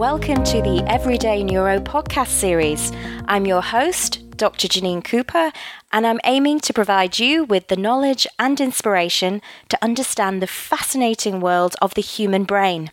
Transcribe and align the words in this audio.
welcome 0.00 0.42
to 0.42 0.62
the 0.62 0.82
Everyday 0.86 1.42
Neuro 1.44 1.78
podcast 1.78 2.28
series. 2.28 2.90
I'm 3.26 3.44
your 3.44 3.60
host, 3.60 4.34
Dr. 4.34 4.66
Janine 4.66 5.04
Cooper, 5.04 5.52
and 5.92 6.06
I'm 6.06 6.20
aiming 6.24 6.60
to 6.60 6.72
provide 6.72 7.18
you 7.18 7.44
with 7.44 7.68
the 7.68 7.76
knowledge 7.76 8.26
and 8.38 8.58
inspiration 8.62 9.42
to 9.68 9.84
understand 9.84 10.40
the 10.40 10.46
fascinating 10.46 11.38
world 11.38 11.76
of 11.82 11.92
the 11.92 12.00
human 12.00 12.44
brain. 12.44 12.92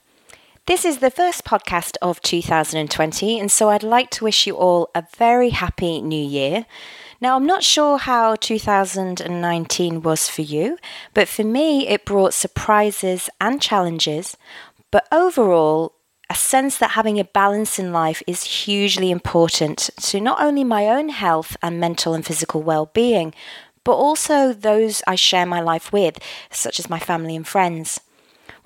This 0.66 0.84
is 0.84 0.98
the 0.98 1.10
first 1.10 1.46
podcast 1.46 1.96
of 2.02 2.22
2020, 2.24 3.40
and 3.40 3.50
so 3.50 3.70
I'd 3.70 3.84
like 3.84 4.10
to 4.10 4.26
wish 4.26 4.46
you 4.46 4.58
all 4.58 4.90
a 4.94 5.06
very 5.16 5.52
happy 5.52 6.02
new 6.02 6.22
year. 6.22 6.66
Now, 7.22 7.38
I'm 7.38 7.46
not 7.46 7.64
sure 7.64 8.00
how 8.00 8.36
2019 8.36 10.02
was 10.02 10.28
for 10.28 10.42
you, 10.42 10.78
but 11.14 11.30
for 11.30 11.46
me, 11.46 11.88
it 11.88 12.04
brought 12.04 12.34
surprises 12.34 13.30
and 13.40 13.62
challenges. 13.62 14.36
But 14.92 15.08
overall, 15.10 15.94
a 16.30 16.36
sense 16.36 16.78
that 16.78 16.92
having 16.92 17.20
a 17.20 17.24
balance 17.24 17.80
in 17.80 17.94
life 17.94 18.22
is 18.28 18.44
hugely 18.44 19.12
important 19.12 19.90
to 20.02 20.20
not 20.20 20.42
only 20.42 20.64
my 20.64 20.88
own 20.88 21.10
health 21.10 21.56
and 21.62 21.80
mental 21.80 22.14
and 22.14 22.26
physical 22.26 22.62
well 22.62 22.88
being, 22.94 23.34
but 23.84 23.94
also 23.94 24.52
those 24.52 25.02
I 25.08 25.16
share 25.16 25.46
my 25.46 25.62
life 25.62 25.94
with, 25.94 26.20
such 26.52 26.80
as 26.80 26.90
my 26.90 27.00
family 27.00 27.36
and 27.36 27.48
friends. 27.48 28.02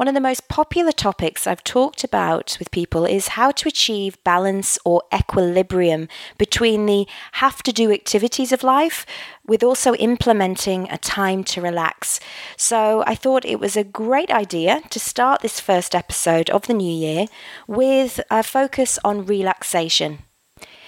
One 0.01 0.07
of 0.07 0.15
the 0.15 0.19
most 0.19 0.47
popular 0.47 0.91
topics 0.91 1.45
I've 1.45 1.63
talked 1.63 2.03
about 2.03 2.55
with 2.57 2.71
people 2.71 3.05
is 3.05 3.37
how 3.37 3.51
to 3.51 3.67
achieve 3.67 4.17
balance 4.23 4.79
or 4.83 5.03
equilibrium 5.13 6.07
between 6.39 6.87
the 6.87 7.05
have 7.33 7.61
to 7.61 7.71
do 7.71 7.91
activities 7.91 8.51
of 8.51 8.63
life 8.63 9.05
with 9.45 9.61
also 9.61 9.93
implementing 9.93 10.89
a 10.89 10.97
time 10.97 11.43
to 11.43 11.61
relax. 11.61 12.19
So 12.57 13.03
I 13.05 13.13
thought 13.13 13.45
it 13.45 13.59
was 13.59 13.77
a 13.77 13.83
great 13.83 14.31
idea 14.31 14.81
to 14.89 14.99
start 14.99 15.41
this 15.41 15.59
first 15.59 15.93
episode 15.93 16.49
of 16.49 16.65
the 16.65 16.73
new 16.73 16.91
year 16.91 17.27
with 17.67 18.19
a 18.31 18.41
focus 18.41 18.97
on 19.05 19.27
relaxation. 19.27 20.23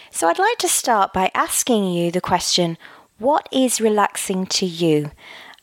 So 0.09 0.27
I'd 0.27 0.39
like 0.39 0.57
to 0.57 0.67
start 0.67 1.13
by 1.13 1.29
asking 1.35 1.85
you 1.85 2.09
the 2.09 2.19
question 2.19 2.79
what 3.19 3.47
is 3.51 3.79
relaxing 3.79 4.47
to 4.47 4.65
you? 4.65 5.11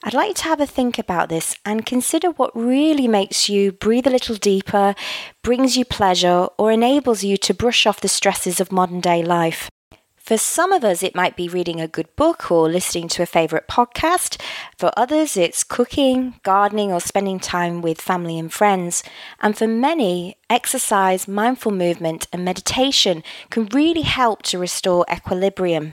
I'd 0.02 0.14
like 0.14 0.28
you 0.28 0.34
to 0.34 0.44
have 0.44 0.60
a 0.60 0.66
think 0.66 0.98
about 0.98 1.28
this 1.28 1.54
and 1.62 1.84
consider 1.84 2.30
what 2.30 2.56
really 2.56 3.06
makes 3.06 3.50
you 3.50 3.70
breathe 3.70 4.06
a 4.06 4.10
little 4.10 4.34
deeper, 4.34 4.94
brings 5.42 5.76
you 5.76 5.84
pleasure, 5.84 6.48
or 6.56 6.72
enables 6.72 7.22
you 7.22 7.36
to 7.36 7.52
brush 7.52 7.84
off 7.84 8.00
the 8.00 8.08
stresses 8.08 8.60
of 8.60 8.72
modern 8.72 9.00
day 9.00 9.22
life. 9.22 9.70
For 10.16 10.38
some 10.38 10.72
of 10.72 10.84
us, 10.84 11.02
it 11.02 11.14
might 11.14 11.36
be 11.36 11.50
reading 11.50 11.82
a 11.82 11.88
good 11.88 12.16
book 12.16 12.50
or 12.50 12.66
listening 12.66 13.08
to 13.08 13.22
a 13.22 13.26
favourite 13.26 13.68
podcast. 13.68 14.40
For 14.78 14.90
others, 14.96 15.36
it's 15.36 15.64
cooking, 15.64 16.36
gardening, 16.44 16.92
or 16.92 17.00
spending 17.00 17.38
time 17.38 17.82
with 17.82 18.00
family 18.00 18.38
and 18.38 18.50
friends. 18.50 19.02
And 19.40 19.58
for 19.58 19.66
many, 19.66 20.38
exercise, 20.48 21.28
mindful 21.28 21.72
movement, 21.72 22.26
and 22.32 22.42
meditation 22.42 23.22
can 23.50 23.66
really 23.66 24.02
help 24.02 24.42
to 24.44 24.58
restore 24.58 25.04
equilibrium. 25.12 25.92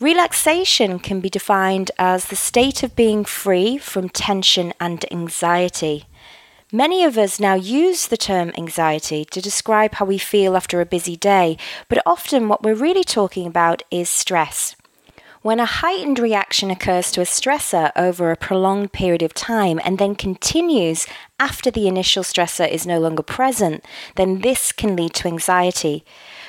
Relaxation 0.00 0.98
can 0.98 1.20
be 1.20 1.30
defined 1.30 1.90
as 1.98 2.26
the 2.26 2.36
state 2.36 2.82
of 2.82 2.94
being 2.94 3.24
free 3.24 3.78
from 3.78 4.10
tension 4.10 4.74
and 4.78 5.10
anxiety. 5.10 6.04
Many 6.70 7.02
of 7.02 7.16
us 7.16 7.40
now 7.40 7.54
use 7.54 8.08
the 8.08 8.18
term 8.18 8.52
anxiety 8.58 9.24
to 9.24 9.40
describe 9.40 9.94
how 9.94 10.04
we 10.04 10.18
feel 10.18 10.54
after 10.54 10.82
a 10.82 10.86
busy 10.86 11.16
day, 11.16 11.56
but 11.88 12.02
often 12.04 12.46
what 12.46 12.62
we're 12.62 12.74
really 12.74 13.04
talking 13.04 13.46
about 13.46 13.82
is 13.90 14.10
stress. 14.10 14.76
When 15.46 15.60
a 15.60 15.64
heightened 15.64 16.18
reaction 16.18 16.72
occurs 16.72 17.12
to 17.12 17.20
a 17.20 17.24
stressor 17.24 17.92
over 17.94 18.32
a 18.32 18.36
prolonged 18.36 18.90
period 18.90 19.22
of 19.22 19.32
time 19.32 19.80
and 19.84 19.96
then 19.96 20.16
continues 20.16 21.06
after 21.38 21.70
the 21.70 21.86
initial 21.86 22.24
stressor 22.24 22.68
is 22.68 22.84
no 22.84 22.98
longer 22.98 23.22
present, 23.22 23.84
then 24.16 24.40
this 24.40 24.72
can 24.72 24.96
lead 24.96 25.14
to 25.14 25.28
anxiety. 25.28 26.04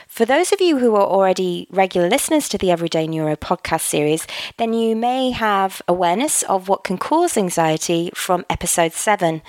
For 0.08 0.26
those 0.26 0.52
of 0.52 0.62
you 0.62 0.80
who 0.80 0.96
are 0.96 1.06
already 1.06 1.68
regular 1.70 2.10
listeners 2.10 2.50
to 2.50 2.58
the 2.58 2.72
Everyday 2.72 3.06
Neuro 3.06 3.36
podcast 3.36 3.82
series, 3.82 4.26
then 4.58 4.74
you 4.74 4.96
may 4.96 5.30
have 5.30 5.80
awareness 5.88 6.42
of 6.42 6.68
what 6.68 6.84
can 6.84 6.98
cause 6.98 7.38
anxiety 7.38 8.10
from 8.16 8.48
episode 8.50 8.94
7. 8.94 9.44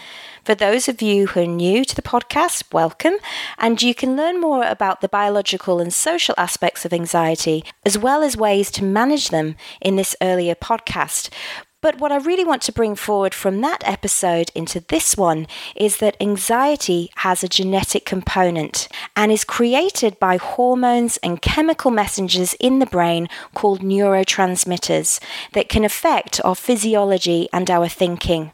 For 0.48 0.54
those 0.54 0.88
of 0.88 1.02
you 1.02 1.26
who 1.26 1.40
are 1.40 1.46
new 1.46 1.84
to 1.84 1.94
the 1.94 2.00
podcast, 2.00 2.72
welcome, 2.72 3.16
and 3.58 3.82
you 3.82 3.94
can 3.94 4.16
learn 4.16 4.40
more 4.40 4.64
about 4.64 5.02
the 5.02 5.08
biological 5.08 5.78
and 5.78 5.92
social 5.92 6.34
aspects 6.38 6.86
of 6.86 6.94
anxiety, 6.94 7.66
as 7.84 7.98
well 7.98 8.22
as 8.22 8.34
ways 8.34 8.70
to 8.70 8.82
manage 8.82 9.28
them 9.28 9.56
in 9.82 9.96
this 9.96 10.16
earlier 10.22 10.54
podcast. 10.54 11.28
But 11.82 12.00
what 12.00 12.12
I 12.12 12.16
really 12.16 12.46
want 12.46 12.62
to 12.62 12.72
bring 12.72 12.94
forward 12.94 13.34
from 13.34 13.60
that 13.60 13.86
episode 13.86 14.50
into 14.54 14.80
this 14.80 15.18
one 15.18 15.46
is 15.76 15.98
that 15.98 16.16
anxiety 16.18 17.10
has 17.16 17.44
a 17.44 17.48
genetic 17.48 18.06
component 18.06 18.88
and 19.14 19.30
is 19.30 19.44
created 19.44 20.18
by 20.18 20.38
hormones 20.38 21.18
and 21.18 21.42
chemical 21.42 21.90
messengers 21.90 22.54
in 22.54 22.78
the 22.78 22.86
brain 22.86 23.28
called 23.52 23.82
neurotransmitters 23.82 25.20
that 25.52 25.68
can 25.68 25.84
affect 25.84 26.40
our 26.42 26.54
physiology 26.54 27.50
and 27.52 27.70
our 27.70 27.86
thinking. 27.86 28.50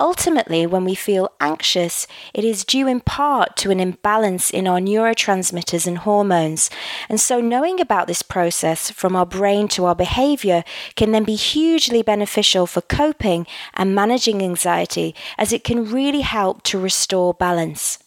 Ultimately, 0.00 0.64
when 0.64 0.84
we 0.84 0.94
feel 0.94 1.32
anxious, 1.40 2.06
it 2.32 2.44
is 2.44 2.64
due 2.64 2.86
in 2.86 3.00
part 3.00 3.56
to 3.56 3.72
an 3.72 3.80
imbalance 3.80 4.48
in 4.48 4.68
our 4.68 4.78
neurotransmitters 4.78 5.88
and 5.88 5.98
hormones. 5.98 6.70
And 7.08 7.20
so, 7.20 7.40
knowing 7.40 7.80
about 7.80 8.06
this 8.06 8.22
process 8.22 8.92
from 8.92 9.16
our 9.16 9.26
brain 9.26 9.66
to 9.68 9.86
our 9.86 9.96
behavior 9.96 10.62
can 10.94 11.10
then 11.10 11.24
be 11.24 11.34
hugely 11.34 12.02
beneficial 12.02 12.68
for 12.68 12.80
coping 12.80 13.44
and 13.74 13.92
managing 13.92 14.40
anxiety, 14.40 15.16
as 15.36 15.52
it 15.52 15.64
can 15.64 15.90
really 15.90 16.20
help 16.20 16.62
to 16.64 16.78
restore 16.78 17.34
balance. 17.34 17.98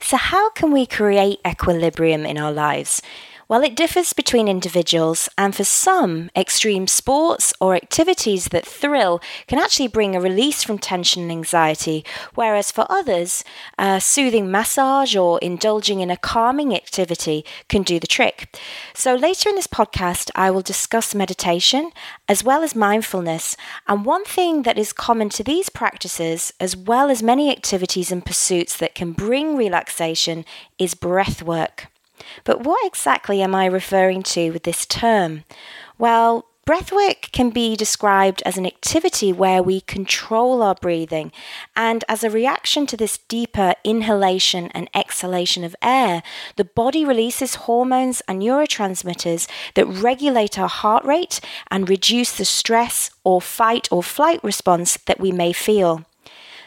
So, 0.00 0.18
how 0.18 0.50
can 0.50 0.70
we 0.70 0.86
create 0.86 1.40
equilibrium 1.44 2.24
in 2.24 2.38
our 2.38 2.52
lives? 2.52 3.02
Well, 3.48 3.64
it 3.64 3.74
differs 3.74 4.12
between 4.12 4.48
individuals, 4.48 5.28
and 5.36 5.54
for 5.54 5.64
some, 5.64 6.30
extreme 6.36 6.86
sports 6.86 7.52
or 7.60 7.74
activities 7.74 8.46
that 8.46 8.64
thrill 8.64 9.20
can 9.46 9.58
actually 9.58 9.88
bring 9.88 10.14
a 10.14 10.20
release 10.20 10.62
from 10.62 10.78
tension 10.78 11.22
and 11.22 11.32
anxiety, 11.32 12.04
whereas 12.34 12.70
for 12.70 12.86
others, 12.88 13.44
a 13.78 14.00
soothing 14.00 14.50
massage 14.50 15.16
or 15.16 15.38
indulging 15.40 16.00
in 16.00 16.10
a 16.10 16.16
calming 16.16 16.74
activity 16.74 17.44
can 17.68 17.82
do 17.82 17.98
the 17.98 18.06
trick. 18.06 18.56
So, 18.94 19.14
later 19.16 19.48
in 19.48 19.56
this 19.56 19.66
podcast, 19.66 20.30
I 20.34 20.50
will 20.50 20.62
discuss 20.62 21.14
meditation 21.14 21.90
as 22.28 22.44
well 22.44 22.62
as 22.62 22.74
mindfulness. 22.74 23.56
And 23.86 24.04
one 24.04 24.24
thing 24.24 24.62
that 24.62 24.78
is 24.78 24.92
common 24.92 25.28
to 25.30 25.44
these 25.44 25.68
practices, 25.68 26.52
as 26.60 26.76
well 26.76 27.10
as 27.10 27.22
many 27.22 27.50
activities 27.50 28.12
and 28.12 28.24
pursuits 28.24 28.76
that 28.78 28.94
can 28.94 29.12
bring 29.12 29.56
relaxation, 29.56 30.44
is 30.78 30.94
breath 30.94 31.42
work. 31.42 31.91
But 32.44 32.64
what 32.64 32.84
exactly 32.86 33.42
am 33.42 33.54
I 33.54 33.66
referring 33.66 34.22
to 34.24 34.50
with 34.50 34.62
this 34.64 34.86
term? 34.86 35.44
Well, 35.98 36.46
Breathwork 36.64 37.32
can 37.32 37.50
be 37.50 37.74
described 37.74 38.40
as 38.46 38.56
an 38.56 38.66
activity 38.66 39.32
where 39.32 39.60
we 39.60 39.80
control 39.80 40.62
our 40.62 40.76
breathing, 40.76 41.32
and 41.74 42.04
as 42.08 42.22
a 42.22 42.30
reaction 42.30 42.86
to 42.86 42.96
this 42.96 43.18
deeper 43.18 43.74
inhalation 43.82 44.66
and 44.68 44.88
exhalation 44.94 45.64
of 45.64 45.74
air, 45.82 46.22
the 46.54 46.64
body 46.64 47.04
releases 47.04 47.66
hormones 47.66 48.22
and 48.28 48.40
neurotransmitters 48.40 49.48
that 49.74 49.86
regulate 49.86 50.56
our 50.56 50.68
heart 50.68 51.04
rate 51.04 51.40
and 51.68 51.90
reduce 51.90 52.30
the 52.30 52.44
stress 52.44 53.10
or 53.24 53.42
fight 53.42 53.88
or 53.90 54.00
flight 54.00 54.38
response 54.44 54.96
that 55.06 55.18
we 55.18 55.32
may 55.32 55.52
feel. 55.52 56.06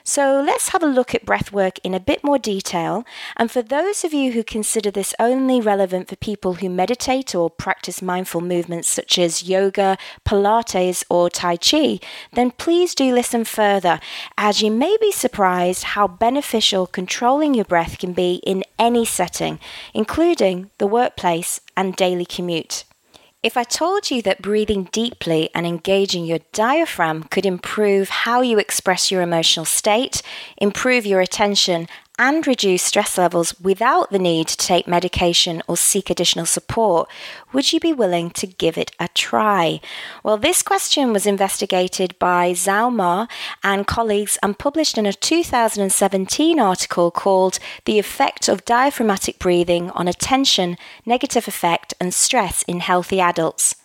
So 0.07 0.39
let's 0.45 0.69
have 0.69 0.83
a 0.83 0.87
look 0.87 1.15
at 1.15 1.25
breathwork 1.25 1.79
in 1.83 1.95
a 1.95 1.99
bit 1.99 2.23
more 2.23 2.37
detail. 2.37 3.03
And 3.37 3.49
for 3.49 3.63
those 3.63 4.03
of 4.03 4.13
you 4.13 4.33
who 4.33 4.43
consider 4.43 4.91
this 4.91 5.15
only 5.19 5.59
relevant 5.59 6.09
for 6.09 6.15
people 6.15 6.53
who 6.53 6.69
meditate 6.69 7.33
or 7.33 7.49
practice 7.49 8.03
mindful 8.03 8.41
movements 8.41 8.87
such 8.87 9.17
as 9.17 9.41
yoga, 9.41 9.97
Pilates, 10.23 11.03
or 11.09 11.31
Tai 11.31 11.57
Chi, 11.57 11.99
then 12.33 12.51
please 12.51 12.93
do 12.93 13.11
listen 13.15 13.45
further, 13.45 13.99
as 14.37 14.61
you 14.61 14.69
may 14.69 14.95
be 15.01 15.11
surprised 15.11 15.83
how 15.83 16.07
beneficial 16.07 16.85
controlling 16.85 17.55
your 17.55 17.65
breath 17.65 17.97
can 17.97 18.13
be 18.13 18.35
in 18.45 18.63
any 18.77 19.05
setting, 19.05 19.59
including 19.95 20.69
the 20.77 20.85
workplace 20.85 21.59
and 21.75 21.95
daily 21.95 22.25
commute. 22.25 22.83
If 23.45 23.57
I 23.57 23.63
told 23.63 24.09
you 24.09 24.23
that 24.23 24.41
breathing 24.41 24.85
deeply 24.91 25.51
and 25.53 25.67
engaging 25.67 26.25
your 26.25 26.39
diaphragm 26.51 27.25
could 27.25 27.45
improve 27.45 28.09
how 28.09 28.41
you 28.41 28.57
express 28.57 29.11
your 29.11 29.21
emotional 29.21 29.65
state, 29.65 30.23
improve 30.57 31.05
your 31.05 31.21
attention, 31.21 31.87
and 32.17 32.45
reduce 32.47 32.83
stress 32.83 33.17
levels 33.17 33.59
without 33.59 34.09
the 34.11 34.19
need 34.19 34.47
to 34.47 34.57
take 34.57 34.87
medication 34.87 35.61
or 35.67 35.77
seek 35.77 36.09
additional 36.09 36.45
support, 36.45 37.09
would 37.53 37.71
you 37.71 37.79
be 37.79 37.93
willing 37.93 38.29
to 38.31 38.47
give 38.47 38.77
it 38.77 38.91
a 38.99 39.07
try? 39.09 39.79
Well, 40.23 40.37
this 40.37 40.61
question 40.61 41.13
was 41.13 41.25
investigated 41.25 42.17
by 42.19 42.51
Zhao 42.51 42.93
Ma 42.93 43.27
and 43.63 43.87
colleagues 43.87 44.37
and 44.41 44.57
published 44.57 44.97
in 44.97 45.05
a 45.05 45.13
2017 45.13 46.59
article 46.59 47.11
called 47.11 47.59
The 47.85 47.99
Effect 47.99 48.47
of 48.47 48.65
Diaphragmatic 48.65 49.39
Breathing 49.39 49.89
on 49.91 50.07
Attention, 50.07 50.77
Negative 51.05 51.47
Affect, 51.47 51.93
and 51.99 52.13
Stress 52.13 52.63
in 52.63 52.79
Healthy 52.79 53.19
Adults. 53.19 53.75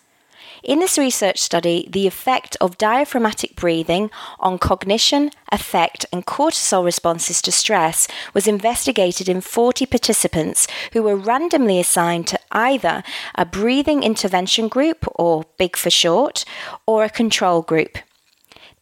In 0.63 0.77
this 0.77 0.97
research 0.97 1.39
study, 1.39 1.87
the 1.89 2.05
effect 2.05 2.55
of 2.61 2.77
diaphragmatic 2.77 3.55
breathing 3.55 4.11
on 4.39 4.59
cognition, 4.59 5.31
affect, 5.51 6.05
and 6.13 6.25
cortisol 6.25 6.85
responses 6.85 7.41
to 7.41 7.51
stress 7.51 8.07
was 8.35 8.47
investigated 8.47 9.27
in 9.27 9.41
40 9.41 9.87
participants 9.87 10.67
who 10.93 11.01
were 11.01 11.15
randomly 11.15 11.79
assigned 11.79 12.27
to 12.27 12.39
either 12.51 13.03
a 13.33 13.43
breathing 13.43 14.03
intervention 14.03 14.67
group, 14.67 15.07
or 15.15 15.45
BIG 15.57 15.75
for 15.75 15.89
short, 15.89 16.45
or 16.85 17.03
a 17.03 17.09
control 17.09 17.63
group. 17.63 17.97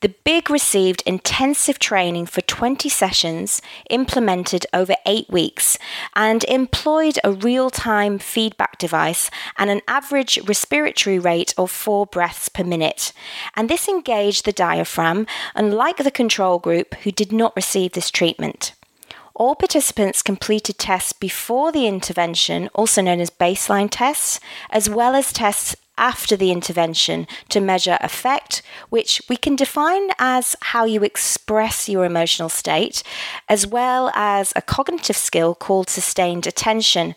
The 0.02 0.16
BIG 0.24 0.50
received 0.50 1.04
intensive 1.06 1.78
training 1.78 2.28
for 2.28 2.40
20 2.40 2.88
sessions 2.88 3.62
implemented 3.90 4.66
over 4.74 4.96
eight 5.06 5.30
weeks 5.30 5.78
and 6.16 6.46
employed 6.46 7.20
a 7.22 7.34
real 7.34 7.70
time 7.70 8.18
feedback 8.18 8.78
device 8.78 9.30
and 9.58 9.70
an 9.70 9.82
average 9.90 10.40
respiratory 10.48 11.20
rate 11.20 11.54
of 11.58 11.70
four 11.70 12.06
breaths 12.06 12.48
per 12.48 12.64
minute. 12.64 13.12
And 13.58 13.70
this 13.70 13.90
engaged 13.90 14.46
the 14.46 14.54
diaphragm, 14.54 15.28
unlike 15.54 15.98
the 15.98 16.12
control 16.12 16.60
group 16.60 16.96
who 17.04 17.12
did 17.12 17.34
not 17.34 17.54
receive 17.58 17.92
this 17.92 18.10
treatment. 18.10 18.72
All 19.36 19.54
participants 19.54 20.22
completed 20.22 20.78
tests 20.78 21.12
before 21.12 21.74
the 21.74 21.88
intervention, 21.88 22.70
also 22.74 23.02
known 23.02 23.20
as 23.20 23.30
baseline 23.30 23.90
tests, 23.92 24.40
as 24.70 24.90
well 24.90 25.14
as 25.14 25.34
tests 25.34 25.76
after 26.00 26.36
the 26.36 26.52
intervention 26.52 27.28
to 27.50 27.60
measure 27.60 27.98
affect, 28.02 28.64
which 28.90 29.22
we 29.30 29.36
can 29.36 29.56
define 29.56 30.10
as 30.18 30.56
how 30.62 30.86
you 30.86 31.04
express 31.04 31.88
your 31.88 32.06
emotional 32.06 32.50
state, 32.50 33.04
as 33.48 33.68
well 33.68 34.10
as 34.16 34.54
a 34.56 34.62
cognitive 34.62 35.18
skill 35.18 35.54
called 35.54 35.90
sustained 35.90 36.48
attention. 36.48 37.14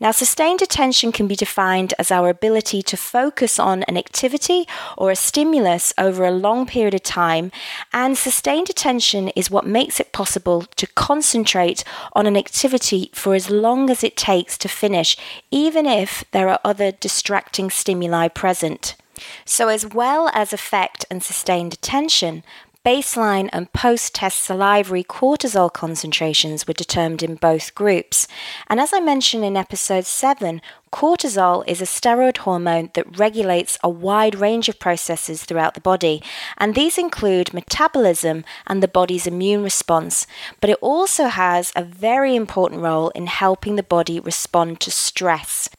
Now, 0.00 0.10
sustained 0.10 0.60
attention 0.60 1.12
can 1.12 1.26
be 1.28 1.36
defined 1.36 1.94
as 1.98 2.10
our 2.10 2.28
ability 2.28 2.82
to 2.82 2.96
focus 2.96 3.58
on 3.58 3.84
an 3.84 3.96
activity 3.96 4.66
or 4.98 5.10
a 5.10 5.16
stimulus 5.16 5.94
over 5.96 6.24
a 6.24 6.30
long 6.30 6.66
period 6.66 6.94
of 6.94 7.02
time, 7.02 7.52
and 7.92 8.18
sustained 8.18 8.68
attention 8.68 9.28
is 9.30 9.50
what 9.50 9.66
makes 9.66 10.00
it 10.00 10.12
possible 10.12 10.62
to 10.76 10.86
concentrate 10.88 11.84
on 12.12 12.26
an 12.26 12.36
activity 12.36 13.10
for 13.14 13.34
as 13.34 13.48
long 13.50 13.90
as 13.90 14.02
it 14.02 14.16
takes 14.16 14.58
to 14.58 14.68
finish, 14.68 15.16
even 15.50 15.86
if 15.86 16.24
there 16.32 16.48
are 16.48 16.58
other 16.64 16.90
distracting 16.90 17.70
stimuli 17.70 18.23
present. 18.28 18.96
So, 19.44 19.68
as 19.68 19.86
well 19.86 20.30
as 20.34 20.52
affect 20.52 21.04
and 21.10 21.22
sustained 21.22 21.72
attention, 21.72 22.42
baseline 22.84 23.48
and 23.50 23.72
post 23.72 24.14
test 24.14 24.38
salivary 24.40 25.02
cortisol 25.02 25.72
concentrations 25.72 26.66
were 26.66 26.74
determined 26.74 27.22
in 27.22 27.34
both 27.34 27.74
groups. 27.74 28.28
And 28.68 28.78
as 28.78 28.92
I 28.92 29.00
mentioned 29.00 29.42
in 29.42 29.56
episode 29.56 30.04
7, 30.04 30.60
cortisol 30.92 31.64
is 31.66 31.80
a 31.80 31.86
steroid 31.86 32.36
hormone 32.38 32.90
that 32.92 33.18
regulates 33.18 33.78
a 33.82 33.88
wide 33.88 34.34
range 34.34 34.68
of 34.68 34.78
processes 34.78 35.44
throughout 35.44 35.74
the 35.74 35.80
body, 35.80 36.22
and 36.58 36.74
these 36.74 36.98
include 36.98 37.54
metabolism 37.54 38.44
and 38.66 38.82
the 38.82 38.88
body's 38.88 39.26
immune 39.26 39.62
response. 39.62 40.26
But 40.60 40.70
it 40.70 40.78
also 40.82 41.28
has 41.28 41.72
a 41.74 41.82
very 41.82 42.36
important 42.36 42.82
role 42.82 43.08
in 43.10 43.28
helping 43.28 43.76
the 43.76 43.82
body 43.82 44.20
respond 44.20 44.80
to 44.80 44.90
stress. 44.90 45.70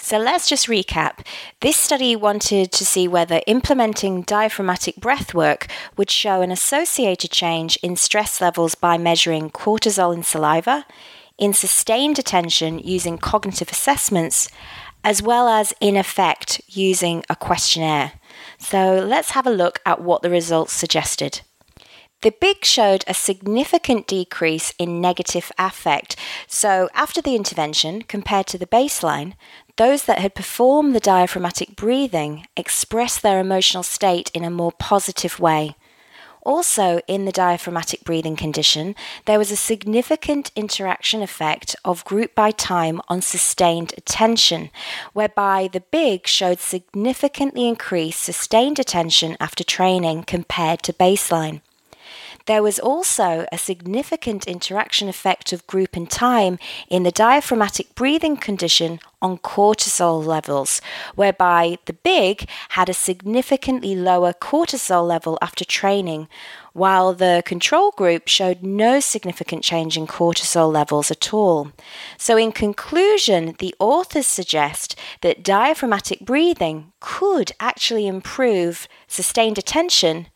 So 0.00 0.16
let's 0.16 0.48
just 0.48 0.68
recap. 0.68 1.26
This 1.60 1.76
study 1.76 2.14
wanted 2.14 2.70
to 2.72 2.84
see 2.84 3.08
whether 3.08 3.40
implementing 3.46 4.22
diaphragmatic 4.22 4.96
breath 4.96 5.34
work 5.34 5.66
would 5.96 6.10
show 6.10 6.40
an 6.40 6.52
associated 6.52 7.30
change 7.30 7.76
in 7.82 7.96
stress 7.96 8.40
levels 8.40 8.74
by 8.74 8.96
measuring 8.96 9.50
cortisol 9.50 10.14
in 10.14 10.22
saliva, 10.22 10.86
in 11.36 11.52
sustained 11.52 12.18
attention 12.18 12.78
using 12.78 13.18
cognitive 13.18 13.70
assessments, 13.70 14.48
as 15.02 15.20
well 15.20 15.48
as 15.48 15.74
in 15.80 15.96
affect 15.96 16.60
using 16.68 17.24
a 17.28 17.36
questionnaire. 17.36 18.12
So 18.58 19.04
let's 19.04 19.30
have 19.30 19.46
a 19.46 19.50
look 19.50 19.80
at 19.84 20.00
what 20.00 20.22
the 20.22 20.30
results 20.30 20.72
suggested. 20.72 21.40
The 22.22 22.32
BIG 22.32 22.64
showed 22.64 23.04
a 23.06 23.14
significant 23.14 24.08
decrease 24.08 24.74
in 24.76 25.00
negative 25.00 25.52
affect. 25.56 26.16
So, 26.48 26.88
after 26.92 27.22
the 27.22 27.36
intervention, 27.36 28.02
compared 28.02 28.48
to 28.48 28.58
the 28.58 28.66
baseline, 28.66 29.34
those 29.76 30.02
that 30.06 30.18
had 30.18 30.34
performed 30.34 30.96
the 30.96 31.00
diaphragmatic 31.00 31.76
breathing 31.76 32.48
expressed 32.56 33.22
their 33.22 33.38
emotional 33.38 33.84
state 33.84 34.32
in 34.34 34.42
a 34.42 34.50
more 34.50 34.72
positive 34.72 35.38
way. 35.38 35.76
Also, 36.42 37.00
in 37.06 37.24
the 37.24 37.30
diaphragmatic 37.30 38.02
breathing 38.02 38.34
condition, 38.34 38.96
there 39.26 39.38
was 39.38 39.52
a 39.52 39.56
significant 39.56 40.50
interaction 40.56 41.22
effect 41.22 41.76
of 41.84 42.04
group 42.04 42.34
by 42.34 42.50
time 42.50 43.00
on 43.06 43.22
sustained 43.22 43.94
attention, 43.96 44.70
whereby 45.12 45.68
the 45.72 45.84
BIG 45.92 46.26
showed 46.26 46.58
significantly 46.58 47.68
increased 47.68 48.24
sustained 48.24 48.80
attention 48.80 49.36
after 49.38 49.62
training 49.62 50.24
compared 50.24 50.82
to 50.82 50.92
baseline. 50.92 51.60
There 52.48 52.62
was 52.62 52.78
also 52.78 53.44
a 53.52 53.58
significant 53.58 54.46
interaction 54.46 55.06
effect 55.06 55.52
of 55.52 55.66
group 55.66 55.94
and 55.94 56.10
time 56.10 56.58
in 56.88 57.02
the 57.02 57.10
diaphragmatic 57.10 57.94
breathing 57.94 58.38
condition 58.38 59.00
on 59.20 59.36
cortisol 59.36 60.24
levels, 60.24 60.80
whereby 61.14 61.76
the 61.84 61.92
BIG 61.92 62.48
had 62.70 62.88
a 62.88 62.94
significantly 62.94 63.94
lower 63.94 64.32
cortisol 64.32 65.06
level 65.06 65.36
after 65.42 65.62
training, 65.62 66.26
while 66.72 67.12
the 67.12 67.42
control 67.44 67.90
group 67.90 68.28
showed 68.28 68.62
no 68.62 68.98
significant 68.98 69.62
change 69.62 69.98
in 69.98 70.06
cortisol 70.06 70.72
levels 70.72 71.10
at 71.10 71.34
all. 71.34 71.72
So, 72.16 72.38
in 72.38 72.52
conclusion, 72.52 73.56
the 73.58 73.74
authors 73.78 74.26
suggest 74.26 74.98
that 75.20 75.44
diaphragmatic 75.44 76.20
breathing 76.20 76.92
could 77.00 77.52
actually 77.60 78.06
improve 78.06 78.88
sustained 79.06 79.58
attention, 79.58 80.28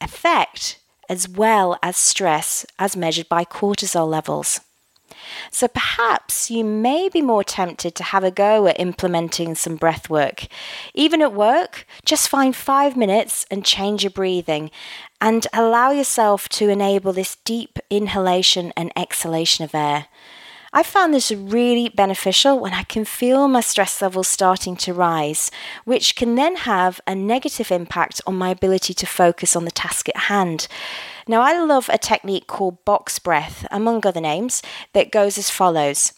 affect, 0.00 0.78
as 1.10 1.28
well 1.28 1.76
as 1.82 1.96
stress 1.96 2.64
as 2.78 2.96
measured 2.96 3.28
by 3.28 3.44
cortisol 3.44 4.08
levels. 4.08 4.60
So 5.50 5.66
perhaps 5.68 6.50
you 6.50 6.64
may 6.64 7.08
be 7.08 7.20
more 7.20 7.44
tempted 7.44 7.94
to 7.96 8.04
have 8.04 8.24
a 8.24 8.30
go 8.30 8.66
at 8.68 8.78
implementing 8.80 9.54
some 9.54 9.76
breath 9.76 10.08
work. 10.08 10.46
Even 10.94 11.20
at 11.20 11.34
work, 11.34 11.84
just 12.04 12.28
find 12.28 12.54
five 12.54 12.96
minutes 12.96 13.44
and 13.50 13.64
change 13.64 14.04
your 14.04 14.10
breathing 14.10 14.70
and 15.20 15.46
allow 15.52 15.90
yourself 15.90 16.48
to 16.50 16.68
enable 16.68 17.12
this 17.12 17.36
deep 17.44 17.78
inhalation 17.90 18.72
and 18.76 18.92
exhalation 18.96 19.64
of 19.64 19.74
air. 19.74 20.06
I 20.72 20.84
found 20.84 21.12
this 21.12 21.32
really 21.32 21.88
beneficial 21.88 22.60
when 22.60 22.72
I 22.74 22.84
can 22.84 23.04
feel 23.04 23.48
my 23.48 23.60
stress 23.60 24.00
levels 24.00 24.28
starting 24.28 24.76
to 24.76 24.94
rise, 24.94 25.50
which 25.84 26.14
can 26.14 26.36
then 26.36 26.54
have 26.54 27.00
a 27.08 27.14
negative 27.16 27.72
impact 27.72 28.20
on 28.24 28.36
my 28.36 28.50
ability 28.50 28.94
to 28.94 29.06
focus 29.06 29.56
on 29.56 29.64
the 29.64 29.72
task 29.72 30.08
at 30.08 30.16
hand. 30.16 30.68
Now, 31.26 31.40
I 31.40 31.58
love 31.58 31.88
a 31.88 31.98
technique 31.98 32.46
called 32.46 32.84
box 32.84 33.18
breath, 33.18 33.66
among 33.72 34.06
other 34.06 34.20
names, 34.20 34.62
that 34.92 35.10
goes 35.10 35.38
as 35.38 35.50
follows. 35.50 36.12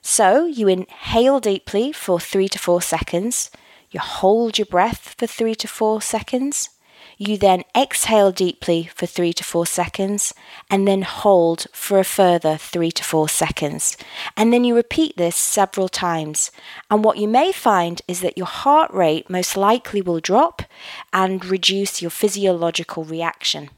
So, 0.00 0.46
you 0.46 0.68
inhale 0.68 1.38
deeply 1.38 1.92
for 1.92 2.18
three 2.18 2.48
to 2.48 2.58
four 2.58 2.80
seconds, 2.80 3.50
you 3.90 4.00
hold 4.00 4.56
your 4.56 4.66
breath 4.66 5.16
for 5.18 5.26
three 5.26 5.54
to 5.56 5.68
four 5.68 6.00
seconds, 6.00 6.70
you 7.18 7.36
then 7.36 7.64
exhale 7.76 8.30
deeply 8.30 8.88
for 8.94 9.06
three 9.06 9.32
to 9.32 9.44
four 9.44 9.66
seconds 9.66 10.32
and 10.70 10.86
then 10.86 11.02
hold 11.02 11.66
for 11.72 11.98
a 11.98 12.04
further 12.04 12.56
three 12.56 12.92
to 12.92 13.02
four 13.02 13.28
seconds. 13.28 13.96
And 14.36 14.52
then 14.52 14.64
you 14.64 14.76
repeat 14.76 15.16
this 15.16 15.34
several 15.34 15.88
times. 15.88 16.52
And 16.90 17.04
what 17.04 17.18
you 17.18 17.26
may 17.26 17.50
find 17.50 18.00
is 18.06 18.20
that 18.20 18.38
your 18.38 18.46
heart 18.46 18.92
rate 18.92 19.28
most 19.28 19.56
likely 19.56 20.00
will 20.00 20.20
drop 20.20 20.62
and 21.12 21.44
reduce 21.44 22.00
your 22.00 22.10
physiological 22.10 23.04
reaction. 23.04 23.70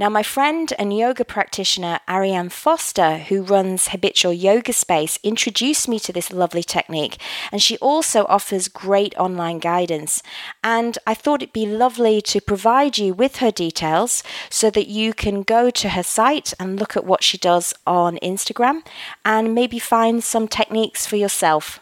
Now, 0.00 0.08
my 0.08 0.22
friend 0.22 0.72
and 0.78 0.96
yoga 0.96 1.26
practitioner 1.26 2.00
Ariane 2.08 2.48
Foster, 2.48 3.18
who 3.18 3.42
runs 3.42 3.88
Habitual 3.88 4.32
Yoga 4.32 4.72
Space, 4.72 5.18
introduced 5.22 5.88
me 5.88 5.98
to 5.98 6.10
this 6.10 6.32
lovely 6.32 6.62
technique, 6.62 7.20
and 7.52 7.60
she 7.60 7.76
also 7.80 8.24
offers 8.24 8.68
great 8.68 9.14
online 9.18 9.58
guidance. 9.58 10.22
And 10.64 10.96
I 11.06 11.12
thought 11.12 11.42
it'd 11.42 11.52
be 11.52 11.66
lovely 11.66 12.22
to 12.22 12.40
provide 12.40 12.96
you 12.96 13.12
with 13.12 13.36
her 13.36 13.50
details 13.50 14.22
so 14.48 14.70
that 14.70 14.88
you 14.88 15.12
can 15.12 15.42
go 15.42 15.68
to 15.68 15.90
her 15.90 16.02
site 16.02 16.54
and 16.58 16.80
look 16.80 16.96
at 16.96 17.04
what 17.04 17.22
she 17.22 17.36
does 17.36 17.74
on 17.86 18.16
Instagram 18.22 18.82
and 19.26 19.54
maybe 19.54 19.78
find 19.78 20.24
some 20.24 20.48
techniques 20.48 21.04
for 21.04 21.16
yourself. 21.16 21.78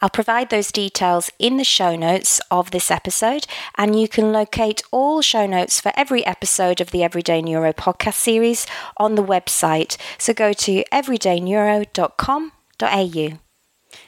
I'll 0.00 0.10
provide 0.10 0.50
those 0.50 0.72
details 0.72 1.30
in 1.38 1.56
the 1.56 1.64
show 1.64 1.96
notes 1.96 2.40
of 2.50 2.70
this 2.70 2.90
episode, 2.90 3.46
and 3.76 3.98
you 3.98 4.08
can 4.08 4.32
locate 4.32 4.82
all 4.90 5.22
show 5.22 5.46
notes 5.46 5.80
for 5.80 5.92
every 5.96 6.24
episode 6.24 6.80
of 6.80 6.90
the 6.90 7.02
Everyday 7.02 7.42
Neuro 7.42 7.72
podcast 7.72 8.14
series 8.14 8.66
on 8.96 9.14
the 9.14 9.24
website. 9.24 9.96
So 10.18 10.32
go 10.32 10.52
to 10.54 10.84
everydayneuro.com.au. 10.92 13.38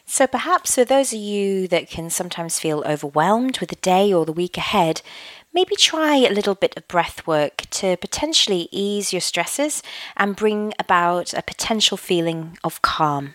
So, 0.05 0.27
perhaps 0.27 0.75
for 0.75 0.85
those 0.85 1.13
of 1.13 1.21
you 1.21 1.69
that 1.69 1.89
can 1.89 2.11
sometimes 2.11 2.59
feel 2.59 2.83
overwhelmed 2.87 3.59
with 3.59 3.71
the 3.71 3.77
day 3.77 4.13
or 4.13 4.27
the 4.27 4.33
week 4.33 4.59
ahead, 4.59 5.03
maybe 5.55 5.77
try 5.77 6.17
a 6.17 6.33
little 6.33 6.55
bit 6.55 6.77
of 6.77 6.89
breath 6.89 7.27
work 7.27 7.63
to 7.71 7.97
potentially 7.97 8.69
ease 8.71 9.13
your 9.13 9.21
stresses 9.21 9.83
and 10.17 10.37
bring 10.37 10.73
about 10.79 11.35
a 11.35 11.43
potential 11.43 11.97
feeling 11.97 12.59
of 12.65 12.83
calm. 12.83 13.35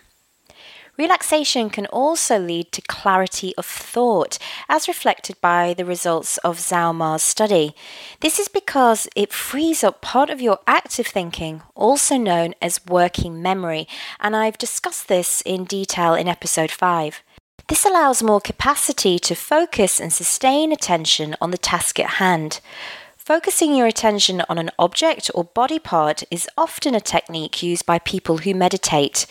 Relaxation 0.96 1.70
can 1.70 1.86
also 1.86 2.38
lead 2.38 2.70
to 2.72 2.82
clarity 2.82 3.52
of 3.56 3.66
thought, 3.66 4.38
as 4.68 4.86
reflected 4.86 5.40
by 5.40 5.74
the 5.74 5.84
results 5.84 6.36
of 6.38 6.58
Zhao 6.58 6.94
Ma's 6.94 7.22
study. 7.22 7.74
This 8.20 8.38
is 8.38 8.46
because 8.46 9.08
it 9.16 9.32
frees 9.32 9.82
up 9.82 10.00
part 10.00 10.30
of 10.30 10.40
your 10.40 10.60
active 10.66 11.08
thinking, 11.08 11.62
also 11.74 12.16
known 12.16 12.54
as 12.62 12.86
working 12.86 13.42
memory, 13.42 13.88
and 14.20 14.36
I've 14.36 14.58
discussed 14.58 15.08
this 15.08 15.40
in 15.42 15.64
detail 15.64 16.14
in 16.14 16.28
episode 16.28 16.70
5. 16.70 17.22
This 17.66 17.84
allows 17.84 18.22
more 18.22 18.40
capacity 18.40 19.18
to 19.20 19.34
focus 19.34 19.98
and 19.98 20.12
sustain 20.12 20.70
attention 20.70 21.34
on 21.40 21.50
the 21.50 21.58
task 21.58 21.98
at 21.98 22.20
hand. 22.20 22.60
Focusing 23.24 23.74
your 23.74 23.86
attention 23.86 24.42
on 24.50 24.58
an 24.58 24.70
object 24.78 25.30
or 25.34 25.44
body 25.44 25.78
part 25.78 26.24
is 26.30 26.46
often 26.58 26.94
a 26.94 27.00
technique 27.00 27.62
used 27.62 27.86
by 27.86 27.98
people 27.98 28.36
who 28.36 28.54
meditate. 28.54 29.24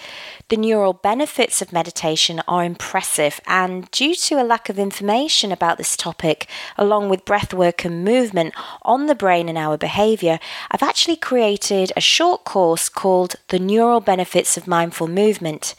The 0.49 0.57
neural 0.57 0.93
benefits 0.93 1.61
of 1.61 1.71
meditation 1.71 2.41
are 2.47 2.63
impressive, 2.63 3.39
and 3.45 3.91
due 3.91 4.15
to 4.15 4.41
a 4.41 4.43
lack 4.43 4.67
of 4.67 4.79
information 4.79 5.51
about 5.51 5.77
this 5.77 5.95
topic, 5.95 6.49
along 6.75 7.09
with 7.09 7.23
breathwork 7.23 7.85
and 7.85 8.03
movement 8.03 8.55
on 8.81 9.05
the 9.05 9.13
brain 9.13 9.47
and 9.47 9.59
our 9.59 9.77
behavior, 9.77 10.39
I've 10.71 10.81
actually 10.81 11.17
created 11.17 11.93
a 11.95 12.01
short 12.01 12.45
course 12.45 12.89
called 12.89 13.35
The 13.49 13.59
Neural 13.59 13.99
Benefits 13.99 14.57
of 14.57 14.65
Mindful 14.65 15.07
Movement. 15.07 15.75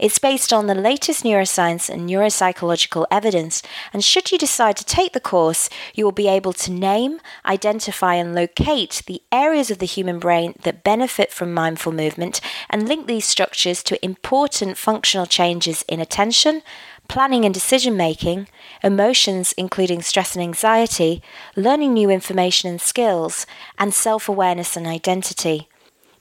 It's 0.00 0.18
based 0.18 0.50
on 0.50 0.66
the 0.66 0.74
latest 0.74 1.24
neuroscience 1.24 1.90
and 1.90 2.08
neuropsychological 2.08 3.04
evidence, 3.10 3.62
and 3.92 4.02
should 4.02 4.32
you 4.32 4.38
decide 4.38 4.78
to 4.78 4.84
take 4.86 5.12
the 5.12 5.20
course, 5.20 5.68
you 5.94 6.06
will 6.06 6.10
be 6.10 6.26
able 6.26 6.54
to 6.54 6.72
name, 6.72 7.20
identify, 7.44 8.14
and 8.14 8.34
locate 8.34 9.02
the 9.06 9.20
areas 9.30 9.70
of 9.70 9.76
the 9.76 9.84
human 9.84 10.18
brain 10.18 10.54
that 10.62 10.82
benefit 10.82 11.30
from 11.30 11.52
mindful 11.52 11.92
movement 11.92 12.40
and 12.70 12.88
link 12.88 13.06
these 13.08 13.26
structures 13.26 13.82
to 13.82 14.02
important 14.02 14.78
functional 14.78 15.26
changes 15.26 15.84
in 15.86 16.00
attention, 16.00 16.62
planning 17.06 17.44
and 17.44 17.52
decision 17.52 17.94
making, 17.94 18.48
emotions 18.82 19.52
including 19.58 20.00
stress 20.00 20.34
and 20.34 20.42
anxiety, 20.42 21.22
learning 21.56 21.92
new 21.92 22.08
information 22.08 22.70
and 22.70 22.80
skills, 22.80 23.44
and 23.78 23.92
self 23.92 24.30
awareness 24.30 24.78
and 24.78 24.86
identity. 24.86 25.68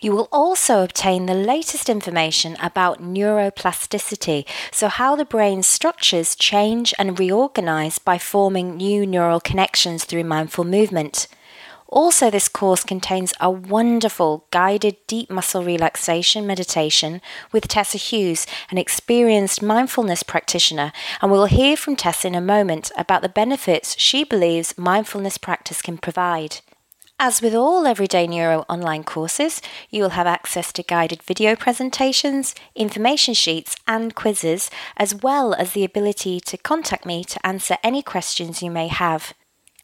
You 0.01 0.13
will 0.13 0.29
also 0.31 0.81
obtain 0.81 1.25
the 1.25 1.33
latest 1.33 1.89
information 1.89 2.55
about 2.61 3.01
neuroplasticity, 3.03 4.45
so 4.71 4.87
how 4.87 5.17
the 5.17 5.25
brain's 5.25 5.67
structures 5.67 6.37
change 6.37 6.93
and 6.97 7.19
reorganize 7.19 7.99
by 7.99 8.17
forming 8.17 8.77
new 8.77 9.05
neural 9.05 9.41
connections 9.41 10.05
through 10.05 10.23
mindful 10.23 10.63
movement. 10.63 11.27
Also, 11.89 12.29
this 12.29 12.47
course 12.47 12.85
contains 12.85 13.33
a 13.41 13.51
wonderful 13.51 14.45
guided 14.51 14.95
deep 15.07 15.29
muscle 15.29 15.65
relaxation 15.65 16.47
meditation 16.47 17.19
with 17.51 17.67
Tessa 17.67 17.97
Hughes, 17.97 18.47
an 18.71 18.77
experienced 18.77 19.61
mindfulness 19.61 20.23
practitioner, 20.23 20.93
and 21.21 21.29
we'll 21.29 21.45
hear 21.45 21.75
from 21.75 21.97
Tessa 21.97 22.27
in 22.27 22.35
a 22.35 22.41
moment 22.41 22.89
about 22.95 23.21
the 23.21 23.27
benefits 23.27 23.99
she 23.99 24.23
believes 24.23 24.77
mindfulness 24.77 25.37
practice 25.37 25.81
can 25.81 25.97
provide. 25.97 26.61
As 27.21 27.41
with 27.41 27.53
all 27.53 27.85
Everyday 27.85 28.27
Neuro 28.27 28.63
online 28.69 29.03
courses, 29.03 29.61
you 29.89 30.01
will 30.01 30.11
have 30.11 30.25
access 30.25 30.71
to 30.71 30.83
guided 30.83 31.21
video 31.21 31.53
presentations, 31.53 32.55
information 32.75 33.33
sheets, 33.33 33.75
and 33.85 34.15
quizzes, 34.15 34.71
as 34.95 35.13
well 35.13 35.53
as 35.53 35.73
the 35.73 35.83
ability 35.83 36.39
to 36.39 36.55
contact 36.55 37.05
me 37.05 37.25
to 37.25 37.45
answer 37.45 37.75
any 37.83 38.01
questions 38.01 38.63
you 38.63 38.71
may 38.71 38.87
have. 38.87 39.33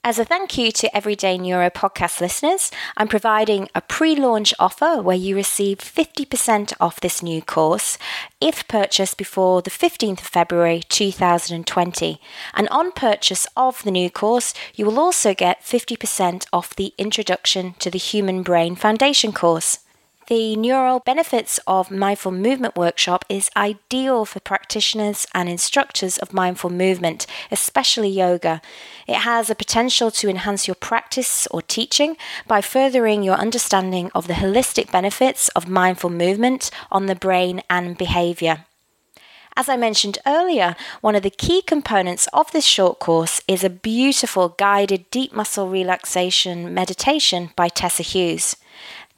As 0.08 0.20
a 0.20 0.24
thank 0.24 0.56
you 0.56 0.72
to 0.72 0.96
Everyday 0.96 1.36
Neuro 1.36 1.72
podcast 1.72 2.22
listeners, 2.22 2.70
I'm 2.96 3.08
providing 3.08 3.70
a 3.74 3.82
pre 3.82 4.16
launch 4.16 4.54
offer 4.60 5.02
where 5.02 5.16
you 5.16 5.36
receive 5.36 5.80
50% 5.80 6.74
off 6.80 7.00
this 7.02 7.24
new 7.24 7.42
course 7.42 7.98
if 8.40 8.68
purchased 8.68 9.18
before 9.18 9.64
the 9.64 9.72
15th 9.72 10.20
of 10.20 10.28
February 10.28 10.84
2020. 10.90 12.22
And 12.54 12.70
on 12.70 12.92
purchase 12.92 13.48
of 13.58 13.82
the 13.82 13.90
new 13.90 14.12
course, 14.12 14.54
you 14.76 14.86
will 14.86 15.00
also 15.00 15.34
get 15.34 15.64
50% 15.64 16.46
off 16.54 16.76
the 16.76 16.94
Introduction 17.00 17.74
to 17.80 17.90
the 17.90 17.98
Human 17.98 18.44
Brain 18.44 18.76
Foundation 18.76 19.32
course. 19.32 19.85
The 20.28 20.56
Neural 20.56 21.02
Benefits 21.02 21.60
of 21.68 21.92
Mindful 21.92 22.32
Movement 22.32 22.76
workshop 22.76 23.26
is 23.30 23.52
ideal 23.56 24.26
for 24.26 24.40
practitioners 24.40 25.28
and 25.36 25.48
instructors 25.48 26.18
of 26.18 26.34
mindful 26.34 26.72
movement, 26.72 27.28
especially 27.52 28.10
yoga. 28.10 28.60
It 29.06 29.18
has 29.18 29.52
a 29.52 29.56
potential 29.56 30.10
to 30.10 30.28
enhance 30.28 30.68
your 30.68 30.74
practice 30.74 31.46
or 31.52 31.62
teaching 31.62 32.18
by 32.48 32.62
furthering 32.62 33.22
your 33.22 33.36
understanding 33.36 34.10
of 34.16 34.26
the 34.26 34.34
holistic 34.34 34.92
benefits 34.92 35.50
of 35.50 35.70
mindful 35.70 36.10
movement 36.10 36.72
on 36.92 37.06
the 37.06 37.14
brain 37.14 37.62
and 37.70 37.96
behavior. 37.96 38.66
As 39.56 39.70
I 39.70 39.78
mentioned 39.78 40.18
earlier, 40.26 40.76
one 41.02 41.16
of 41.16 41.22
the 41.22 41.30
key 41.30 41.62
components 41.62 42.28
of 42.34 42.52
this 42.52 42.66
short 42.66 42.98
course 42.98 43.42
is 43.48 43.64
a 43.64 43.70
beautiful 43.70 44.50
guided 44.50 45.10
deep 45.12 45.34
muscle 45.34 45.70
relaxation 45.70 46.74
meditation 46.74 47.52
by 47.56 47.70
Tessa 47.70 48.02
Hughes. 48.02 48.56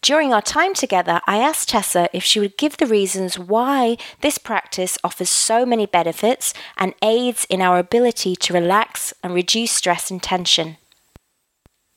During 0.02 0.32
our 0.32 0.42
time 0.42 0.74
together, 0.74 1.22
I 1.26 1.40
asked 1.40 1.70
Tessa 1.70 2.08
if 2.14 2.24
she 2.24 2.40
would 2.40 2.58
give 2.58 2.78
the 2.78 2.86
reasons 2.86 3.40
why 3.40 3.98
this 4.22 4.38
practice 4.38 4.98
offers 5.04 5.30
so 5.30 5.66
many 5.66 5.86
benefits 5.86 6.54
and 6.78 6.94
aids 7.02 7.46
in 7.50 7.62
our 7.62 7.80
ability 7.80 8.36
to 8.36 8.54
relax 8.54 9.14
and 9.24 9.34
reduce 9.34 9.72
stress 9.72 10.12
and 10.12 10.22
tension. 10.22 10.78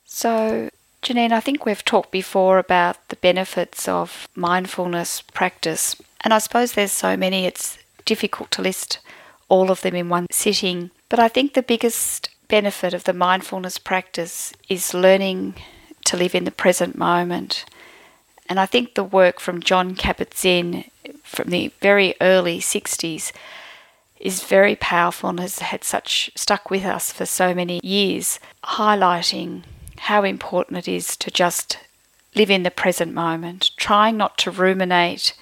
So, 0.03 0.69
Janine, 1.03 1.31
I 1.31 1.39
think 1.39 1.65
we've 1.65 1.85
talked 1.85 2.11
before 2.11 2.57
about 2.57 3.07
the 3.09 3.15
benefits 3.15 3.87
of 3.87 4.27
mindfulness 4.35 5.21
practice, 5.21 5.95
and 6.21 6.33
I 6.33 6.39
suppose 6.39 6.73
there's 6.73 6.91
so 6.91 7.15
many 7.15 7.45
it's 7.45 7.77
difficult 8.05 8.51
to 8.51 8.61
list 8.61 8.99
all 9.47 9.69
of 9.71 9.81
them 9.81 9.95
in 9.95 10.09
one 10.09 10.27
sitting. 10.31 10.91
But 11.07 11.19
I 11.19 11.27
think 11.27 11.53
the 11.53 11.63
biggest 11.63 12.29
benefit 12.47 12.93
of 12.93 13.05
the 13.05 13.13
mindfulness 13.13 13.77
practice 13.77 14.53
is 14.67 14.93
learning 14.93 15.55
to 16.05 16.17
live 16.17 16.35
in 16.35 16.45
the 16.45 16.51
present 16.51 16.97
moment 16.97 17.65
and 18.51 18.59
I 18.59 18.65
think 18.65 18.95
the 18.95 19.03
work 19.05 19.39
from 19.39 19.61
Jon 19.61 19.95
Kabat-Zinn 19.95 20.83
from 21.23 21.51
the 21.51 21.71
very 21.79 22.15
early 22.19 22.59
60s 22.59 23.31
is 24.19 24.43
very 24.43 24.75
powerful 24.75 25.29
and 25.29 25.39
has 25.39 25.59
had 25.59 25.85
such 25.85 26.31
stuck 26.35 26.69
with 26.69 26.83
us 26.83 27.13
for 27.13 27.25
so 27.25 27.53
many 27.53 27.79
years, 27.81 28.41
highlighting 28.65 29.63
how 29.99 30.25
important 30.25 30.79
it 30.79 30.89
is 30.89 31.15
to 31.15 31.31
just 31.31 31.77
live 32.35 32.51
in 32.51 32.63
the 32.63 32.69
present 32.71 33.13
moment, 33.13 33.71
trying 33.77 34.17
not 34.17 34.37
to 34.39 34.51
ruminate 34.51 35.33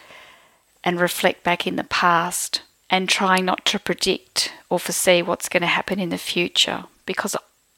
and 0.84 1.00
reflect 1.00 1.44
back 1.44 1.66
in 1.66 1.78
the 1.78 1.84
past, 1.86 2.62
and 2.92 3.10
trying 3.10 3.44
not 3.44 3.66
to 3.66 3.80
predict 3.80 4.54
or 4.70 4.80
foresee 4.80 5.24
what's 5.24 5.50
going 5.50 5.62
to 5.62 5.68
happen 5.68 6.00
in 6.00 6.10
the 6.10 6.18
future 6.20 6.84
because 7.08 7.36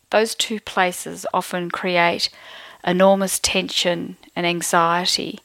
those 0.10 0.36
two 0.36 0.60
places 0.60 1.26
often 1.34 1.72
create 1.72 2.30
enormous 2.84 3.40
tension 3.40 4.18
and 4.36 4.46
anxiety. 4.46 5.40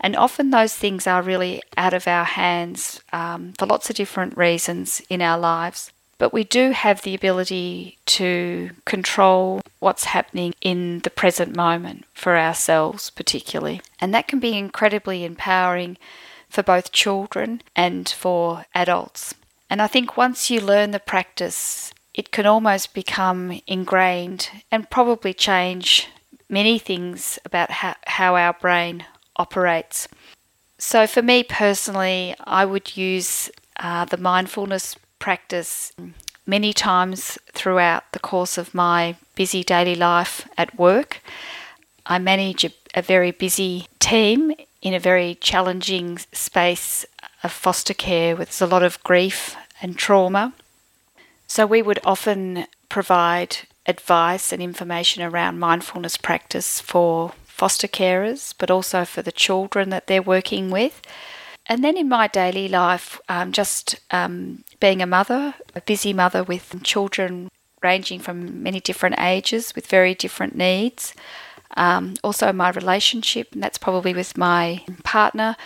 And 0.00 0.16
often 0.16 0.50
those 0.50 0.74
things 0.74 1.06
are 1.06 1.22
really 1.22 1.62
out 1.76 1.94
of 1.94 2.08
our 2.08 2.24
hands 2.24 3.00
um, 3.12 3.54
for 3.58 3.66
lots 3.66 3.88
of 3.88 3.96
different 3.96 4.36
reasons 4.36 5.00
in 5.08 5.22
our 5.22 5.38
lives. 5.38 5.92
But 6.18 6.32
we 6.32 6.44
do 6.44 6.70
have 6.70 7.02
the 7.02 7.14
ability 7.14 7.98
to 8.06 8.70
control 8.84 9.60
what's 9.80 10.04
happening 10.04 10.54
in 10.60 11.00
the 11.00 11.10
present 11.10 11.56
moment 11.56 12.04
for 12.14 12.36
ourselves, 12.36 13.10
particularly. 13.10 13.80
And 14.00 14.14
that 14.14 14.28
can 14.28 14.38
be 14.38 14.56
incredibly 14.56 15.24
empowering 15.24 15.96
for 16.48 16.62
both 16.62 16.92
children 16.92 17.62
and 17.74 18.08
for 18.08 18.66
adults. 18.74 19.34
And 19.68 19.80
I 19.80 19.86
think 19.86 20.16
once 20.16 20.50
you 20.50 20.60
learn 20.60 20.90
the 20.90 21.00
practice, 21.00 21.92
it 22.14 22.30
can 22.30 22.46
almost 22.46 22.92
become 22.92 23.60
ingrained 23.66 24.50
and 24.70 24.90
probably 24.90 25.32
change 25.32 26.08
many 26.52 26.78
things 26.78 27.38
about 27.44 27.70
how, 27.70 27.96
how 28.06 28.36
our 28.36 28.52
brain 28.52 29.04
operates. 29.36 30.06
So, 30.78 31.06
for 31.06 31.22
me 31.22 31.42
personally, 31.42 32.34
I 32.44 32.64
would 32.64 32.96
use 32.96 33.50
uh, 33.78 34.04
the 34.04 34.18
mindfulness 34.18 34.96
practice 35.18 35.92
many 36.46 36.72
times 36.72 37.38
throughout 37.52 38.04
the 38.12 38.18
course 38.18 38.58
of 38.58 38.74
my 38.74 39.16
busy 39.34 39.64
daily 39.64 39.94
life 39.94 40.46
at 40.58 40.78
work. 40.78 41.22
I 42.04 42.18
manage 42.18 42.64
a, 42.64 42.72
a 42.94 43.02
very 43.02 43.30
busy 43.30 43.86
team 44.00 44.52
in 44.82 44.92
a 44.92 44.98
very 44.98 45.36
challenging 45.36 46.18
space 46.32 47.06
of 47.44 47.52
foster 47.52 47.94
care 47.94 48.36
with 48.36 48.60
a 48.60 48.66
lot 48.66 48.82
of 48.82 49.02
grief 49.04 49.56
and 49.80 49.96
trauma. 49.96 50.52
So, 51.46 51.64
we 51.64 51.80
would 51.80 52.00
often 52.04 52.66
provide 52.88 53.58
advice 53.86 54.52
and 54.52 54.62
information 54.62 55.22
around 55.22 55.58
mindfulness 55.58 56.16
practice 56.16 56.80
for 56.80 57.32
foster 57.44 57.88
carers, 57.88 58.54
but 58.58 58.70
also 58.70 59.04
for 59.04 59.22
the 59.22 59.32
children 59.32 59.90
that 59.90 60.06
they're 60.06 60.22
working 60.22 60.70
with. 60.70 61.02
And 61.66 61.84
then 61.84 61.96
in 61.96 62.08
my 62.08 62.26
daily 62.26 62.68
life, 62.68 63.20
um, 63.28 63.52
just 63.52 64.00
um, 64.10 64.64
being 64.80 65.00
a 65.00 65.06
mother, 65.06 65.54
a 65.74 65.80
busy 65.80 66.12
mother 66.12 66.42
with 66.42 66.82
children 66.82 67.48
ranging 67.82 68.20
from 68.20 68.62
many 68.62 68.80
different 68.80 69.16
ages 69.18 69.74
with 69.74 69.86
very 69.86 70.14
different 70.14 70.56
needs. 70.56 71.14
Um, 71.76 72.14
also, 72.22 72.52
my 72.52 72.70
relationship, 72.70 73.52
and 73.52 73.62
that's 73.62 73.78
probably 73.78 74.12
with 74.12 74.36
my 74.36 74.84
partner, 75.04 75.56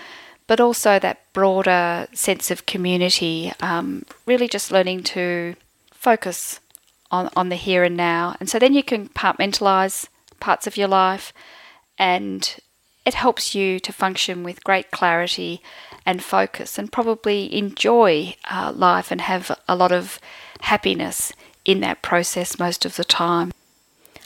but 0.46 0.60
also 0.60 0.98
that 0.98 1.32
broader 1.32 2.06
sense 2.12 2.50
of 2.50 2.66
community, 2.66 3.52
um, 3.60 4.04
really 4.26 4.48
just 4.48 4.70
learning 4.70 5.02
to 5.02 5.56
focus 5.92 6.60
on, 7.10 7.30
on 7.36 7.48
the 7.48 7.56
here 7.56 7.84
and 7.84 7.96
now. 7.96 8.36
And 8.40 8.48
so 8.48 8.58
then 8.58 8.74
you 8.74 8.82
can 8.82 9.08
compartmentalize 9.08 10.08
parts 10.40 10.66
of 10.66 10.76
your 10.76 10.88
life 10.88 11.32
and 11.98 12.56
it 13.04 13.14
helps 13.14 13.54
you 13.54 13.78
to 13.80 13.92
function 13.92 14.42
with 14.42 14.64
great 14.64 14.90
clarity 14.90 15.62
and 16.04 16.22
focus 16.22 16.78
and 16.78 16.92
probably 16.92 17.54
enjoy 17.56 18.34
uh, 18.50 18.72
life 18.74 19.10
and 19.10 19.20
have 19.20 19.56
a 19.68 19.76
lot 19.76 19.92
of 19.92 20.18
happiness 20.60 21.32
in 21.64 21.80
that 21.80 22.02
process 22.02 22.58
most 22.58 22.84
of 22.84 22.96
the 22.96 23.04
time. 23.04 23.52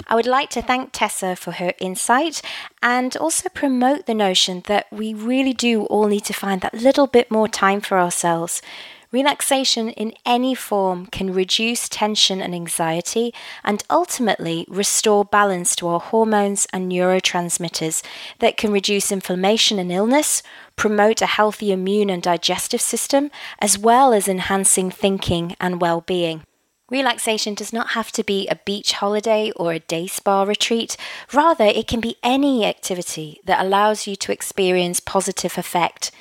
I 0.07 0.15
would 0.15 0.27
like 0.27 0.51
to 0.51 0.63
thank 0.63 0.91
Tessa 0.93 1.37
for 1.37 1.53
her 1.53 1.75
insight 1.79 2.43
and 2.83 3.17
also 3.17 3.49
promote 3.51 4.07
the 4.07 4.15
notion 4.15 4.63
that 4.67 4.87
we 4.91 5.13
really 5.15 5.53
do 5.53 5.85
all 5.85 6.07
need 6.07 6.25
to 6.25 6.33
find 6.33 6.63
that 6.63 6.75
little 6.75 7.07
bit 7.07 7.31
more 7.31 7.49
time 7.49 7.81
for 7.81 7.99
ourselves. 7.99 8.63
Relaxation 9.13 9.89
in 9.91 10.13
any 10.25 10.55
form 10.55 11.07
can 11.07 11.35
reduce 11.35 11.89
tension 11.89 12.41
and 12.41 12.55
anxiety 12.55 13.35
and 13.65 13.83
ultimately 13.91 14.65
restore 14.69 15.25
balance 15.25 15.75
to 15.75 15.89
our 15.89 15.99
hormones 15.99 16.69
and 16.73 16.91
neurotransmitters 16.91 18.05
that 18.39 18.57
can 18.57 18.71
reduce 18.71 19.11
inflammation 19.11 19.81
and 19.81 19.91
illness, 19.91 20.45
promote 20.77 21.21
a 21.21 21.27
healthy 21.27 21.73
immune 21.73 22.09
and 22.09 22.23
digestive 22.23 22.81
system, 22.81 23.33
as 23.59 23.77
well 23.77 24.13
as 24.13 24.29
enhancing 24.29 24.93
thinking 24.93 25.57
and 25.61 25.81
well 25.81 26.03
being. 26.03 26.45
Relaxation 26.89 27.55
does 27.55 27.73
not 27.73 27.91
have 27.91 28.13
to 28.13 28.23
be 28.23 28.47
a 28.47 28.61
beach 28.65 28.93
holiday 28.93 29.51
or 29.57 29.73
a 29.73 29.81
day 29.81 30.07
spa 30.07 30.43
retreat. 30.45 30.97
Rather, 31.33 31.65
it 31.65 31.89
can 31.89 32.01
be 32.01 32.17
any 32.23 32.65
activity 32.65 33.41
that 33.45 33.65
allows 33.65 34.07
you 34.07 34.15
to 34.15 34.33
experience 34.33 35.01
positive 35.01 35.59
affect. 35.59 36.13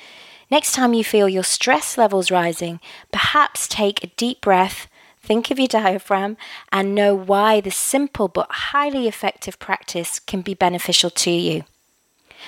Next 0.50 0.72
time 0.72 0.94
you 0.94 1.04
feel 1.04 1.28
your 1.28 1.44
stress 1.44 1.96
levels 1.96 2.30
rising, 2.30 2.80
perhaps 3.12 3.68
take 3.68 4.02
a 4.02 4.08
deep 4.16 4.40
breath, 4.40 4.88
think 5.22 5.50
of 5.52 5.60
your 5.60 5.68
diaphragm, 5.68 6.36
and 6.72 6.92
know 6.94 7.14
why 7.14 7.60
this 7.60 7.76
simple 7.76 8.26
but 8.26 8.50
highly 8.50 9.06
effective 9.06 9.60
practice 9.60 10.18
can 10.18 10.40
be 10.42 10.54
beneficial 10.54 11.10
to 11.10 11.30
you. 11.30 11.62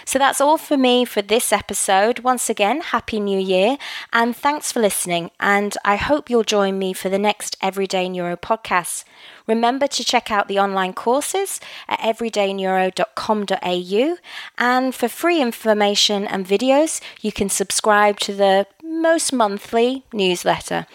So 0.04 0.18
that's 0.18 0.40
all 0.40 0.58
for 0.58 0.76
me 0.76 1.04
for 1.04 1.22
this 1.22 1.52
episode. 1.52 2.18
Once 2.20 2.50
again, 2.50 2.80
Happy 2.80 3.20
New 3.20 3.38
Year 3.38 3.78
and 4.12 4.36
thanks 4.36 4.72
for 4.72 4.80
listening. 4.80 5.30
And 5.40 5.76
I 5.84 5.96
hope 5.96 6.28
you'll 6.28 6.44
join 6.44 6.78
me 6.78 6.92
for 6.92 7.08
the 7.08 7.18
next 7.18 7.56
Everyday 7.60 8.08
Neuro 8.08 8.36
podcast. 8.36 9.04
Remember 9.46 9.86
to 9.86 10.04
check 10.04 10.30
out 10.30 10.48
the 10.48 10.58
online 10.58 10.92
courses 10.92 11.60
at 11.88 12.00
everydayneuro.com.au. 12.00 14.16
And 14.58 14.94
for 14.94 15.08
free 15.08 15.40
information 15.40 16.26
and 16.26 16.46
videos, 16.46 17.00
you 17.20 17.32
can 17.32 17.48
subscribe 17.48 18.20
to 18.20 18.34
the 18.34 18.66
most 18.82 19.32
monthly 19.32 20.04
newsletter. 20.12 20.86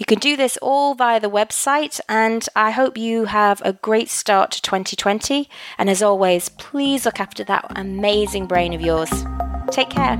You 0.00 0.06
can 0.06 0.18
do 0.18 0.34
this 0.34 0.56
all 0.62 0.94
via 0.94 1.20
the 1.20 1.28
website, 1.28 2.00
and 2.08 2.48
I 2.56 2.70
hope 2.70 2.96
you 2.96 3.26
have 3.26 3.60
a 3.62 3.74
great 3.74 4.08
start 4.08 4.50
to 4.52 4.62
2020. 4.62 5.46
And 5.76 5.90
as 5.90 6.02
always, 6.02 6.48
please 6.48 7.04
look 7.04 7.20
after 7.20 7.44
that 7.44 7.70
amazing 7.76 8.46
brain 8.46 8.72
of 8.72 8.80
yours. 8.80 9.10
Take 9.70 9.90
care. 9.90 10.16